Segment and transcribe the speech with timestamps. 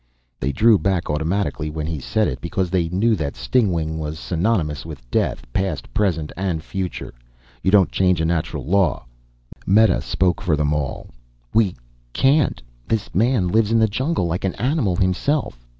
[0.39, 2.41] They drew back automatically when he said it.
[2.41, 5.45] Because they knew that stingwing was synonymous with death.
[5.53, 7.13] Past, present and future.
[7.61, 9.05] You don't change a natural law.
[9.67, 10.57] Meta spoke for all of
[11.09, 11.15] them.
[11.53, 11.75] "We...
[12.13, 12.63] can't.
[12.87, 15.59] This man lives in the jungle, like an animal himself.